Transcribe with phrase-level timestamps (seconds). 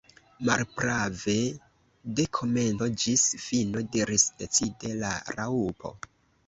[0.47, 1.35] "Malprave,
[2.21, 5.99] de komenco ĝis fino," diris decide la Raŭpo.